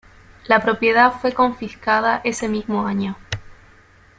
La 0.47 0.59
propiedad 0.63 1.11
fue 1.13 1.35
confiscada 1.35 2.21
ese 2.23 2.47
mismo 2.49 2.87
año. 2.87 3.17